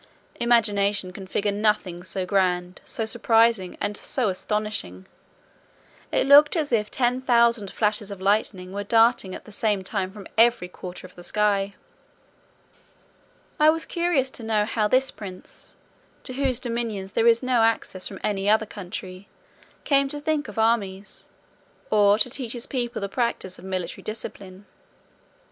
[0.39, 5.05] Imagination can figure nothing so grand, so surprising, and so astonishing!
[6.11, 10.11] It looked as if ten thousand flashes of lightning were darting at the same time
[10.11, 11.75] from every quarter of the sky.
[13.59, 15.75] I was curious to know how this prince,
[16.23, 19.27] to whose dominions there is no access from any other country,
[19.83, 21.25] came to think of armies,
[21.91, 24.65] or to teach his people the practice of military discipline.